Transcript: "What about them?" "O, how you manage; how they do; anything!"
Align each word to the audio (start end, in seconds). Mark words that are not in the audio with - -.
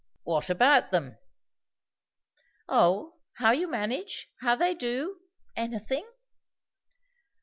"What 0.23 0.49
about 0.49 0.89
them?" 0.89 1.19
"O, 2.67 3.19
how 3.33 3.51
you 3.51 3.67
manage; 3.67 4.29
how 4.39 4.55
they 4.55 4.73
do; 4.73 5.19
anything!" 5.55 6.09